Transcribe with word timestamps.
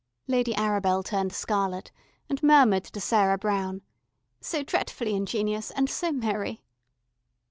Lady 0.25 0.55
Arabel 0.55 1.03
turned 1.03 1.31
scarlet, 1.31 1.91
and 2.27 2.41
murmured 2.41 2.83
to 2.85 2.99
Sarah 2.99 3.37
Brown: 3.37 3.83
"So 4.39 4.63
dretfully 4.63 5.13
ingenious, 5.15 5.69
and 5.69 5.87
so 5.91 6.11
merry." 6.11 6.63